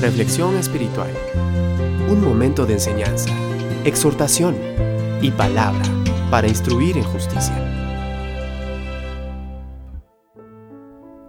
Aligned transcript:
Reflexión 0.00 0.56
espiritual. 0.56 1.10
Un 2.10 2.22
momento 2.22 2.66
de 2.66 2.74
enseñanza, 2.74 3.30
exhortación 3.86 4.54
y 5.22 5.30
palabra 5.30 5.84
para 6.30 6.48
instruir 6.48 6.98
en 6.98 7.04
justicia. 7.04 7.56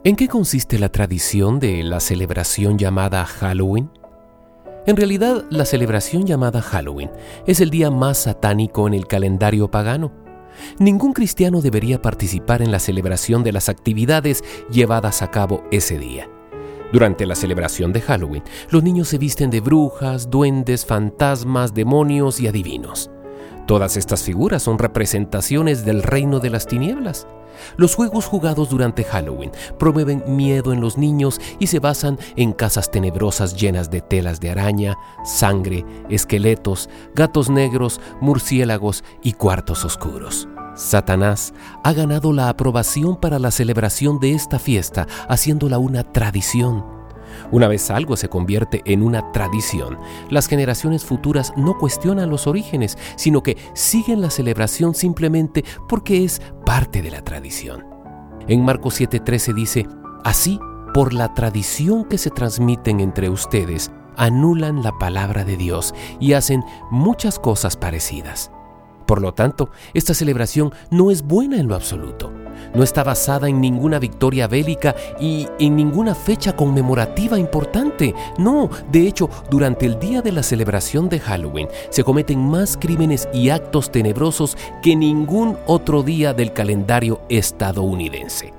¿En 0.04 0.18
qué 0.18 0.28
consiste 0.28 0.80
la 0.80 0.90
tradición 0.90 1.60
de 1.60 1.82
la 1.82 2.02
celebración 2.02 2.78
llamada 2.78 3.26
Halloween? 3.26 3.90
En 4.86 4.98
realidad, 4.98 5.46
la 5.50 5.64
celebración 5.64 6.26
llamada 6.26 6.62
Halloween 6.62 7.10
es 7.46 7.62
el 7.62 7.70
día 7.70 7.90
más 7.90 8.18
satánico 8.18 8.86
en 8.86 8.94
el 8.94 9.08
calendario 9.08 9.72
pagano. 9.72 10.12
Ningún 10.78 11.14
cristiano 11.14 11.62
debería 11.62 12.02
participar 12.02 12.62
en 12.62 12.72
la 12.72 12.80
celebración 12.80 13.46
de 13.46 13.54
las 13.54 13.70
actividades 13.70 14.44
llevadas 14.70 15.22
a 15.22 15.32
cabo 15.32 15.64
ese 15.72 15.98
día. 15.98 16.30
Durante 16.92 17.26
la 17.26 17.36
celebración 17.36 17.92
de 17.92 18.02
Halloween, 18.02 18.44
los 18.70 18.82
niños 18.82 19.10
se 19.10 19.18
visten 19.18 19.50
de 19.50 19.60
brujas, 19.60 20.30
duendes, 20.30 20.86
fantasmas, 20.86 21.74
demonios 21.74 22.40
y 22.40 22.48
adivinos. 22.48 23.12
Todas 23.66 23.98
estas 23.98 24.24
figuras 24.24 24.64
son 24.64 24.80
representaciones 24.80 25.84
del 25.84 26.02
reino 26.02 26.40
de 26.40 26.50
las 26.50 26.66
tinieblas. 26.66 27.28
Los 27.76 27.96
juegos 27.96 28.26
jugados 28.26 28.70
durante 28.70 29.04
Halloween 29.04 29.52
promueven 29.78 30.24
miedo 30.28 30.72
en 30.72 30.80
los 30.80 30.98
niños 30.98 31.42
y 31.60 31.68
se 31.68 31.80
basan 31.80 32.18
en 32.38 32.54
casas 32.54 32.90
tenebrosas 32.90 33.60
llenas 33.60 33.92
de 33.92 34.00
telas 34.00 34.40
de 34.40 34.52
araña, 34.52 34.96
sangre, 35.26 35.84
esqueletos, 36.10 36.88
gatos 37.14 37.50
negros, 37.50 38.00
murciélagos 38.22 39.04
y 39.22 39.34
cuartos 39.34 39.84
oscuros. 39.84 40.48
Satanás 40.78 41.54
ha 41.84 41.92
ganado 41.92 42.32
la 42.32 42.50
aprobación 42.50 43.18
para 43.18 43.40
la 43.40 43.52
celebración 43.52 44.20
de 44.20 44.34
esta 44.34 44.60
fiesta, 44.60 45.08
haciéndola 45.28 45.80
una 45.80 46.04
tradición. 46.04 46.86
Una 47.52 47.68
vez 47.68 47.90
algo 47.92 48.16
se 48.16 48.30
convierte 48.30 48.84
en 48.86 49.02
una 49.02 49.32
tradición, 49.32 49.98
las 50.30 50.48
generaciones 50.48 51.04
futuras 51.04 51.52
no 51.58 51.78
cuestionan 51.78 52.30
los 52.30 52.48
orígenes, 52.48 52.98
sino 53.16 53.44
que 53.44 53.58
siguen 53.74 54.22
la 54.22 54.30
celebración 54.30 54.94
simplemente 54.94 55.66
porque 55.90 56.24
es 56.24 56.42
parte 56.66 57.02
de 57.02 57.12
la 57.12 57.24
tradición. 57.24 57.84
En 58.48 58.64
Marcos 58.64 59.00
7:13 59.00 59.54
dice, 59.54 59.88
así, 60.24 60.60
por 60.94 61.14
la 61.14 61.34
tradición 61.34 62.06
que 62.06 62.18
se 62.18 62.30
transmiten 62.30 63.00
entre 63.00 63.30
ustedes, 63.30 63.92
anulan 64.16 64.84
la 64.84 64.98
palabra 64.98 65.44
de 65.44 65.58
Dios 65.58 65.94
y 66.20 66.34
hacen 66.34 66.64
muchas 66.92 67.40
cosas 67.40 67.78
parecidas. 67.78 68.52
Por 69.08 69.22
lo 69.22 69.34
tanto, 69.34 69.70
esta 69.94 70.14
celebración 70.14 70.74
no 70.92 71.10
es 71.10 71.24
buena 71.24 71.58
en 71.58 71.68
lo 71.68 71.76
absoluto. 71.76 72.32
No 72.76 72.84
está 72.84 73.04
basada 73.04 73.48
en 73.48 73.62
ninguna 73.62 74.00
victoria 74.00 74.48
bélica 74.48 74.96
y 75.20 75.48
en 75.60 75.78
ninguna 75.78 76.14
fecha 76.14 76.56
conmemorativa 76.56 77.40
importante. 77.40 78.14
No, 78.38 78.70
de 78.92 79.08
hecho, 79.08 79.30
durante 79.50 79.86
el 79.86 79.98
día 79.98 80.22
de 80.22 80.34
la 80.34 80.44
celebración 80.44 81.08
de 81.08 81.22
Halloween 81.22 81.70
se 81.90 82.04
cometen 82.04 82.40
más 82.40 82.76
crímenes 82.76 83.30
y 83.34 83.50
actos 83.50 83.92
tenebrosos 83.92 84.58
que 84.84 84.96
ningún 84.96 85.58
otro 85.66 86.04
día 86.04 86.34
del 86.34 86.52
calendario 86.52 87.22
estadounidense. 87.30 88.54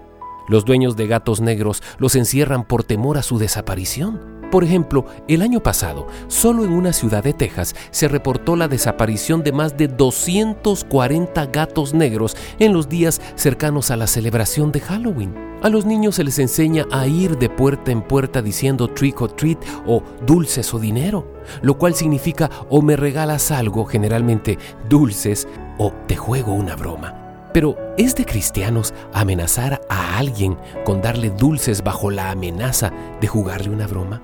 Los 0.49 0.65
dueños 0.65 0.97
de 0.97 1.07
gatos 1.07 1.43
negros 1.43 1.83
los 1.99 2.15
encierran 2.17 2.65
por 2.65 2.85
temor 2.85 3.19
a 3.19 3.23
su 3.23 3.39
desaparición. 3.39 4.38
Por 4.51 4.65
ejemplo, 4.65 5.05
el 5.29 5.43
año 5.43 5.61
pasado, 5.63 6.07
solo 6.29 6.65
en 6.65 6.73
una 6.73 6.95
ciudad 6.95 7.23
de 7.23 7.35
Texas 7.35 7.75
se 7.91 8.09
reportó 8.09 8.57
la 8.57 8.67
desaparición 8.67 9.43
de 9.43 9.53
más 9.53 9.77
de 9.77 9.89
240 9.89 11.47
gatos 11.47 11.93
negros 11.93 12.35
en 12.59 12.73
los 12.73 12.89
días 12.89 13.21
cercanos 13.35 13.91
a 13.91 13.97
la 13.97 14.07
celebración 14.07 14.73
de 14.73 14.81
Halloween. 14.81 15.35
A 15.63 15.69
los 15.69 15.85
niños 15.85 16.15
se 16.15 16.25
les 16.25 16.39
enseña 16.39 16.87
a 16.91 17.07
ir 17.07 17.37
de 17.37 17.51
puerta 17.51 17.91
en 17.91 18.01
puerta 18.01 18.41
diciendo 18.41 18.89
trick 18.89 19.21
or 19.21 19.33
treat 19.33 19.59
o 19.87 20.03
dulces 20.25 20.73
o 20.73 20.79
dinero, 20.79 21.31
lo 21.61 21.77
cual 21.77 21.95
significa 21.95 22.49
o 22.71 22.81
me 22.81 22.97
regalas 22.97 23.51
algo, 23.51 23.85
generalmente 23.85 24.59
dulces, 24.89 25.47
o 25.77 25.93
te 26.07 26.17
juego 26.17 26.55
una 26.55 26.75
broma. 26.75 27.51
Pero 27.53 27.77
¿es 27.99 28.15
de 28.15 28.25
cristianos 28.25 28.95
amenazar 29.13 29.81
a 29.91 30.17
alguien 30.17 30.57
con 30.85 31.03
darle 31.03 31.31
dulces 31.31 31.83
bajo 31.83 32.11
la 32.11 32.31
amenaza 32.31 32.93
de 33.21 33.27
jugarle 33.27 33.71
una 33.71 33.87
broma? 33.87 34.23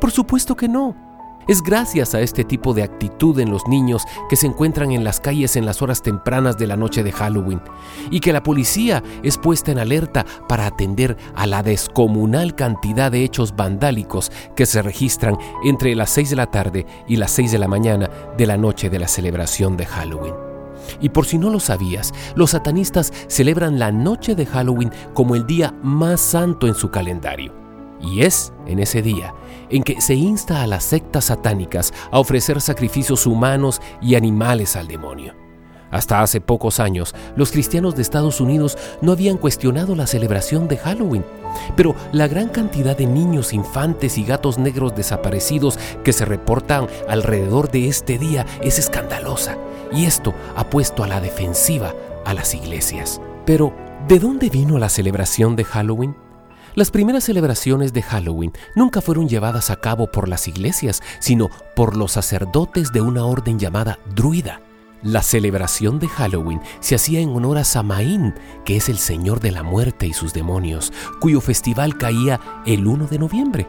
Por 0.00 0.10
supuesto 0.10 0.56
que 0.56 0.68
no. 0.68 0.96
Es 1.46 1.62
gracias 1.62 2.14
a 2.14 2.20
este 2.20 2.44
tipo 2.44 2.74
de 2.74 2.82
actitud 2.82 3.38
en 3.40 3.50
los 3.50 3.66
niños 3.66 4.04
que 4.28 4.36
se 4.36 4.46
encuentran 4.46 4.92
en 4.92 5.04
las 5.04 5.20
calles 5.20 5.56
en 5.56 5.66
las 5.66 5.82
horas 5.82 6.00
tempranas 6.00 6.56
de 6.56 6.66
la 6.66 6.76
noche 6.76 7.02
de 7.02 7.12
Halloween 7.12 7.60
y 8.10 8.20
que 8.20 8.32
la 8.32 8.42
policía 8.42 9.02
es 9.22 9.36
puesta 9.36 9.72
en 9.72 9.78
alerta 9.78 10.24
para 10.48 10.66
atender 10.66 11.16
a 11.34 11.46
la 11.46 11.62
descomunal 11.62 12.54
cantidad 12.54 13.10
de 13.10 13.24
hechos 13.24 13.56
vandálicos 13.56 14.30
que 14.54 14.64
se 14.64 14.80
registran 14.80 15.38
entre 15.64 15.94
las 15.94 16.10
6 16.10 16.30
de 16.30 16.36
la 16.36 16.46
tarde 16.46 16.86
y 17.08 17.16
las 17.16 17.32
6 17.32 17.52
de 17.52 17.58
la 17.58 17.68
mañana 17.68 18.08
de 18.36 18.46
la 18.46 18.56
noche 18.56 18.88
de 18.88 18.98
la 18.98 19.08
celebración 19.08 19.76
de 19.76 19.86
Halloween. 19.86 20.34
Y 21.00 21.08
por 21.08 21.26
si 21.26 21.36
no 21.36 21.50
lo 21.50 21.58
sabías, 21.60 22.12
los 22.36 22.50
satanistas 22.50 23.12
celebran 23.28 23.78
la 23.78 23.90
noche 23.90 24.34
de 24.34 24.46
Halloween 24.46 24.92
como 25.14 25.34
el 25.34 25.46
día 25.46 25.74
más 25.82 26.20
santo 26.20 26.66
en 26.68 26.74
su 26.74 26.90
calendario. 26.90 27.59
Y 28.02 28.22
es 28.22 28.52
en 28.66 28.78
ese 28.78 29.02
día 29.02 29.34
en 29.68 29.82
que 29.82 30.00
se 30.00 30.14
insta 30.14 30.62
a 30.62 30.66
las 30.66 30.84
sectas 30.84 31.26
satánicas 31.26 31.92
a 32.10 32.18
ofrecer 32.18 32.60
sacrificios 32.60 33.26
humanos 33.26 33.80
y 34.02 34.14
animales 34.14 34.76
al 34.76 34.88
demonio. 34.88 35.34
Hasta 35.90 36.22
hace 36.22 36.40
pocos 36.40 36.78
años, 36.78 37.14
los 37.36 37.50
cristianos 37.50 37.96
de 37.96 38.02
Estados 38.02 38.40
Unidos 38.40 38.78
no 39.00 39.12
habían 39.12 39.36
cuestionado 39.36 39.96
la 39.96 40.06
celebración 40.06 40.68
de 40.68 40.76
Halloween, 40.76 41.24
pero 41.76 41.96
la 42.12 42.28
gran 42.28 42.48
cantidad 42.48 42.96
de 42.96 43.06
niños, 43.06 43.52
infantes 43.52 44.16
y 44.16 44.24
gatos 44.24 44.56
negros 44.56 44.94
desaparecidos 44.94 45.78
que 46.04 46.12
se 46.12 46.24
reportan 46.24 46.86
alrededor 47.08 47.70
de 47.72 47.88
este 47.88 48.18
día 48.18 48.46
es 48.62 48.78
escandalosa, 48.78 49.58
y 49.92 50.04
esto 50.04 50.32
ha 50.56 50.70
puesto 50.70 51.02
a 51.02 51.08
la 51.08 51.20
defensiva 51.20 51.92
a 52.24 52.34
las 52.34 52.54
iglesias. 52.54 53.20
Pero, 53.44 53.74
¿de 54.06 54.20
dónde 54.20 54.48
vino 54.48 54.78
la 54.78 54.88
celebración 54.88 55.56
de 55.56 55.64
Halloween? 55.64 56.14
Las 56.76 56.92
primeras 56.92 57.24
celebraciones 57.24 57.92
de 57.92 58.02
Halloween 58.02 58.52
nunca 58.76 59.00
fueron 59.00 59.28
llevadas 59.28 59.70
a 59.70 59.76
cabo 59.76 60.10
por 60.10 60.28
las 60.28 60.46
iglesias, 60.46 61.02
sino 61.18 61.50
por 61.74 61.96
los 61.96 62.12
sacerdotes 62.12 62.92
de 62.92 63.00
una 63.00 63.24
orden 63.24 63.58
llamada 63.58 63.98
druida. 64.14 64.60
La 65.02 65.22
celebración 65.22 65.98
de 65.98 66.06
Halloween 66.06 66.60
se 66.78 66.94
hacía 66.94 67.20
en 67.20 67.30
honor 67.30 67.58
a 67.58 67.64
Samaín, 67.64 68.34
que 68.64 68.76
es 68.76 68.88
el 68.88 68.98
señor 68.98 69.40
de 69.40 69.50
la 69.50 69.62
muerte 69.62 70.06
y 70.06 70.12
sus 70.12 70.32
demonios, 70.32 70.92
cuyo 71.20 71.40
festival 71.40 71.96
caía 71.98 72.38
el 72.66 72.86
1 72.86 73.06
de 73.06 73.18
noviembre. 73.18 73.68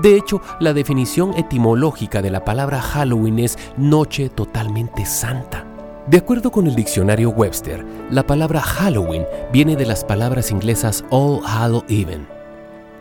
De 0.00 0.16
hecho, 0.16 0.40
la 0.58 0.72
definición 0.72 1.34
etimológica 1.34 2.20
de 2.20 2.30
la 2.30 2.44
palabra 2.44 2.80
Halloween 2.80 3.38
es 3.38 3.58
noche 3.76 4.28
totalmente 4.28 5.06
santa. 5.06 5.66
De 6.08 6.18
acuerdo 6.18 6.50
con 6.50 6.66
el 6.66 6.74
diccionario 6.74 7.30
Webster, 7.30 7.86
la 8.10 8.26
palabra 8.26 8.60
Halloween 8.60 9.24
viene 9.52 9.76
de 9.76 9.86
las 9.86 10.02
palabras 10.02 10.50
inglesas 10.50 11.04
All 11.10 11.40
Hallow 11.44 11.84
Even, 11.88 12.39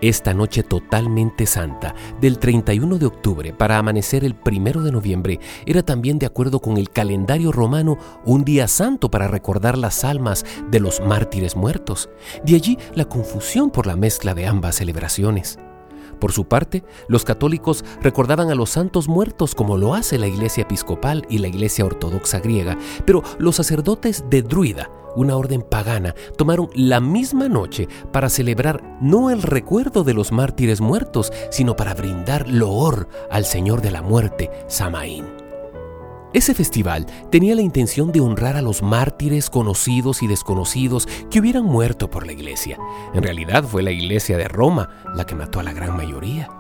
esta 0.01 0.33
noche 0.33 0.63
totalmente 0.63 1.45
santa, 1.45 1.95
del 2.21 2.39
31 2.39 2.97
de 2.97 3.05
octubre 3.05 3.53
para 3.53 3.77
amanecer 3.77 4.23
el 4.23 4.35
1 4.45 4.83
de 4.83 4.91
noviembre, 4.91 5.39
era 5.65 5.83
también 5.83 6.19
de 6.19 6.25
acuerdo 6.25 6.59
con 6.59 6.77
el 6.77 6.89
calendario 6.89 7.51
romano 7.51 7.97
un 8.25 8.43
día 8.43 8.67
santo 8.67 9.11
para 9.11 9.27
recordar 9.27 9.77
las 9.77 10.03
almas 10.03 10.45
de 10.69 10.79
los 10.79 10.99
mártires 11.01 11.55
muertos. 11.55 12.09
De 12.43 12.55
allí 12.55 12.77
la 12.93 13.05
confusión 13.05 13.69
por 13.69 13.87
la 13.87 13.95
mezcla 13.95 14.33
de 14.33 14.47
ambas 14.47 14.75
celebraciones. 14.75 15.59
Por 16.19 16.33
su 16.33 16.45
parte, 16.45 16.83
los 17.07 17.23
católicos 17.23 17.85
recordaban 18.01 18.51
a 18.51 18.55
los 18.55 18.71
santos 18.71 19.07
muertos 19.07 19.55
como 19.55 19.77
lo 19.77 19.93
hace 19.95 20.17
la 20.17 20.27
Iglesia 20.27 20.63
Episcopal 20.63 21.25
y 21.29 21.37
la 21.37 21.47
Iglesia 21.47 21.85
Ortodoxa 21.85 22.39
griega, 22.39 22.77
pero 23.05 23.23
los 23.37 23.55
sacerdotes 23.55 24.25
de 24.29 24.41
Druida, 24.41 24.89
una 25.15 25.35
orden 25.35 25.61
pagana, 25.61 26.15
tomaron 26.37 26.69
la 26.73 26.99
misma 26.99 27.47
noche 27.47 27.87
para 28.11 28.29
celebrar 28.29 28.97
no 29.01 29.29
el 29.29 29.41
recuerdo 29.41 30.03
de 30.03 30.13
los 30.13 30.31
mártires 30.31 30.81
muertos, 30.81 31.31
sino 31.51 31.75
para 31.75 31.93
brindar 31.93 32.47
loor 32.47 33.07
al 33.31 33.45
Señor 33.45 33.81
de 33.81 33.91
la 33.91 34.01
muerte, 34.01 34.49
Samaín. 34.67 35.25
Ese 36.31 36.53
festival 36.53 37.07
tenía 37.31 37.55
la 37.55 37.63
intención 37.63 38.11
de 38.11 38.21
honrar 38.21 38.55
a 38.55 38.61
los 38.61 38.83
mártires 38.83 39.49
conocidos 39.49 40.21
y 40.21 40.27
desconocidos 40.27 41.07
que 41.31 41.39
hubieran 41.39 41.65
muerto 41.65 42.11
por 42.11 42.27
la 42.27 42.33
iglesia. 42.33 42.77
En 43.15 43.23
realidad 43.23 43.63
fue 43.63 43.81
la 43.81 43.91
iglesia 43.91 44.37
de 44.37 44.47
Roma 44.47 44.89
la 45.15 45.25
que 45.25 45.33
mató 45.33 45.59
a 45.59 45.63
la 45.63 45.73
gran 45.73 45.97
mayoría. 45.97 46.58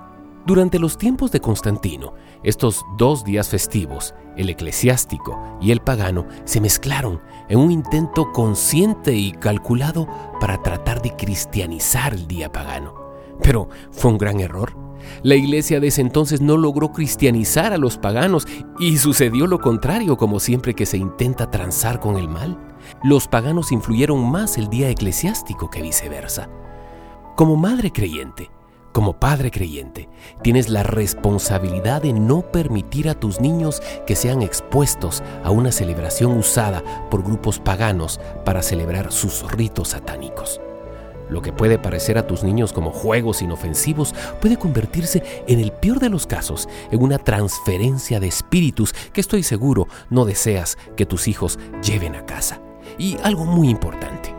Durante 0.49 0.79
los 0.79 0.97
tiempos 0.97 1.31
de 1.31 1.41
Constantino, 1.41 2.15
estos 2.41 2.83
dos 2.97 3.23
días 3.23 3.49
festivos, 3.49 4.15
el 4.35 4.49
eclesiástico 4.49 5.39
y 5.61 5.69
el 5.69 5.79
pagano, 5.79 6.25
se 6.43 6.59
mezclaron 6.59 7.21
en 7.49 7.59
un 7.59 7.69
intento 7.69 8.31
consciente 8.31 9.13
y 9.13 9.31
calculado 9.31 10.07
para 10.41 10.59
tratar 10.63 11.03
de 11.03 11.15
cristianizar 11.15 12.15
el 12.15 12.27
día 12.27 12.51
pagano. 12.51 12.95
Pero 13.43 13.69
fue 13.91 14.09
un 14.09 14.17
gran 14.17 14.39
error 14.39 14.75
la 15.21 15.35
iglesia 15.35 15.79
de 15.79 15.87
ese 15.87 16.01
entonces 16.01 16.41
no 16.41 16.57
logró 16.57 16.91
cristianizar 16.93 17.71
a 17.71 17.77
los 17.77 17.99
paganos 17.99 18.47
y 18.79 18.97
sucedió 18.97 19.45
lo 19.45 19.59
contrario 19.59 20.17
como 20.17 20.39
siempre 20.39 20.73
que 20.73 20.87
se 20.87 20.97
intenta 20.97 21.51
transar 21.51 21.99
con 21.99 22.17
el 22.17 22.27
mal. 22.27 22.57
Los 23.03 23.27
paganos 23.27 23.71
influyeron 23.71 24.29
más 24.29 24.57
el 24.57 24.67
día 24.67 24.89
eclesiástico 24.89 25.69
que 25.69 25.83
viceversa. 25.83 26.49
Como 27.35 27.55
madre 27.55 27.91
creyente, 27.91 28.49
Como 28.99 29.13
padre 29.13 29.49
creyente, 29.49 30.09
tienes 30.43 30.67
la 30.67 30.83
responsabilidad 30.83 32.01
de 32.01 32.11
no 32.11 32.41
permitir 32.41 33.07
a 33.07 33.13
tus 33.13 33.39
niños 33.39 33.81
que 34.05 34.13
sean 34.13 34.41
expuestos 34.41 35.23
a 35.41 35.51
una 35.51 35.71
celebración 35.71 36.37
usada 36.37 36.83
por 37.09 37.23
grupos 37.23 37.59
paganos 37.59 38.19
para 38.43 38.61
celebrar 38.61 39.13
sus 39.13 39.49
ritos 39.53 39.87
satánicos. 39.87 40.59
Lo 41.29 41.41
que 41.41 41.53
puede 41.53 41.79
parecer 41.79 42.17
a 42.17 42.27
tus 42.27 42.43
niños 42.43 42.73
como 42.73 42.91
juegos 42.91 43.41
inofensivos 43.41 44.13
puede 44.41 44.57
convertirse 44.57 45.23
en 45.47 45.61
el 45.61 45.71
peor 45.71 46.01
de 46.01 46.09
los 46.09 46.27
casos 46.27 46.67
en 46.91 47.01
una 47.01 47.19
transferencia 47.19 48.19
de 48.19 48.27
espíritus 48.27 48.91
que 49.13 49.21
estoy 49.21 49.43
seguro 49.43 49.87
no 50.09 50.25
deseas 50.25 50.77
que 50.97 51.05
tus 51.05 51.29
hijos 51.29 51.57
lleven 51.81 52.15
a 52.15 52.25
casa. 52.25 52.59
Y 52.97 53.15
algo 53.23 53.45
muy 53.45 53.69
importante, 53.69 54.35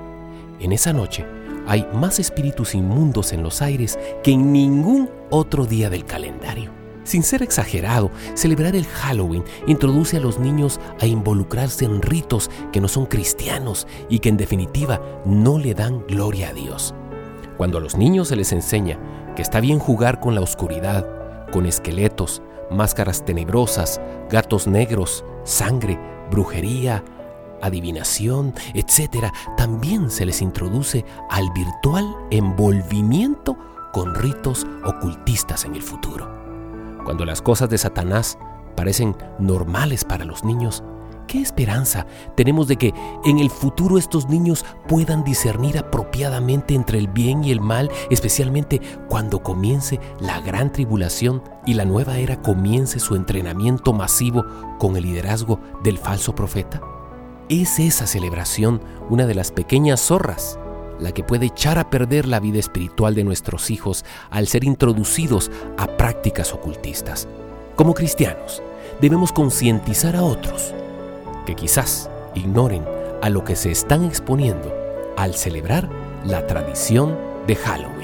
en 0.59 0.73
esa 0.73 0.93
noche 0.93 1.40
hay 1.71 1.87
más 1.93 2.19
espíritus 2.19 2.75
inmundos 2.75 3.33
en 3.33 3.45
los 3.45 3.63
aires 3.63 3.97
que 4.25 4.33
en 4.33 4.53
ningún 4.53 5.09
otro 5.31 5.67
día 5.67 5.89
del 5.89 6.05
calendario. 6.05 6.73
Sin 7.05 7.23
ser 7.23 7.45
exagerado, 7.45 8.11
celebrar 8.35 8.75
el 8.75 8.85
Halloween 8.85 9.45
introduce 9.69 10.17
a 10.17 10.21
los 10.21 10.41
niños 10.41 10.81
a 10.99 11.07
involucrarse 11.07 11.85
en 11.85 12.03
ritos 12.03 12.51
que 12.73 12.81
no 12.81 12.89
son 12.89 13.07
cristianos 13.07 13.87
y 14.09 14.19
que 14.19 14.31
en 14.31 14.37
definitiva 14.37 15.01
no 15.25 15.59
le 15.59 15.75
dan 15.75 16.05
gloria 16.09 16.49
a 16.49 16.55
Dios. 16.55 16.93
Cuando 17.57 17.79
a 17.79 17.81
los 17.81 17.97
niños 17.97 18.27
se 18.27 18.37
les 18.37 18.51
enseña 18.51 18.99
que 19.37 19.43
está 19.43 19.61
bien 19.61 19.79
jugar 19.79 20.19
con 20.19 20.35
la 20.35 20.41
oscuridad, 20.41 21.07
con 21.53 21.67
esqueletos, 21.67 22.43
máscaras 22.73 23.25
tenebrosas, 23.25 24.01
gatos 24.29 24.67
negros, 24.67 25.25
sangre, 25.45 26.01
brujería, 26.33 27.05
adivinación, 27.63 28.55
etc., 28.75 29.33
también 29.57 30.11
se 30.11 30.27
les 30.27 30.43
introduce 30.43 31.05
al 31.29 31.51
virtual 31.53 32.07
envolvimiento 32.31 33.57
con 33.93 34.15
ritos 34.15 34.67
ocultistas 34.85 35.65
en 35.65 35.75
el 35.75 35.83
futuro. 35.83 36.29
Cuando 37.05 37.25
las 37.25 37.43
cosas 37.43 37.69
de 37.71 37.79
Satanás 37.79 38.39
parecen 38.77 39.17
normales 39.39 40.05
para 40.05 40.25
los 40.25 40.45
niños, 40.45 40.85
¿qué 41.27 41.41
esperanza 41.41 42.07
tenemos 42.37 42.69
de 42.69 42.77
que 42.77 42.95
en 43.25 43.39
el 43.39 43.51
futuro 43.51 43.99
estos 43.99 44.29
niños 44.29 44.65
puedan 44.89 45.25
discernir 45.25 45.79
apropiadamente 45.79 46.75
entre 46.75 46.99
el 46.99 47.09
bien 47.09 47.45
y 47.45 47.51
el 47.51 47.61
mal, 47.61 47.91
especialmente 48.11 48.81
cuando 49.09 49.43
comience 49.43 50.01
la 50.21 50.41
gran 50.41 50.73
tribulación 50.73 51.43
y 51.67 51.75
la 51.75 51.85
nueva 51.85 52.19
era 52.19 52.41
comience 52.41 53.01
su 53.01 53.17
entrenamiento 53.17 53.93
masivo 53.93 54.45
con 54.79 54.97
el 54.97 55.05
liderazgo 55.05 55.61
del 55.83 55.99
falso 55.99 56.35
profeta? 56.35 56.81
¿Es 57.51 57.81
esa 57.81 58.07
celebración 58.07 58.81
una 59.09 59.27
de 59.27 59.35
las 59.35 59.51
pequeñas 59.51 60.01
zorras 60.01 60.57
la 61.01 61.11
que 61.11 61.25
puede 61.25 61.47
echar 61.47 61.81
a 61.81 61.91
perder 61.91 62.29
la 62.29 62.39
vida 62.39 62.61
espiritual 62.61 63.17
de 63.17 63.25
nuestros 63.25 63.73
hijos 63.73 64.05
al 64.31 64.47
ser 64.47 64.63
introducidos 64.63 65.51
a 65.77 65.89
prácticas 65.89 66.55
ocultistas. 66.55 67.27
Como 67.75 67.93
cristianos, 67.93 68.63
debemos 69.01 69.33
concientizar 69.33 70.15
a 70.15 70.23
otros 70.23 70.73
que 71.45 71.57
quizás 71.57 72.09
ignoren 72.37 72.85
a 73.21 73.29
lo 73.31 73.43
que 73.43 73.57
se 73.57 73.73
están 73.73 74.05
exponiendo 74.05 74.73
al 75.17 75.35
celebrar 75.35 75.89
la 76.25 76.47
tradición 76.47 77.19
de 77.49 77.57
Halloween. 77.57 78.00